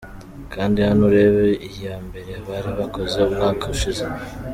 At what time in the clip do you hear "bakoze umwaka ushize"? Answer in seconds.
2.79-4.03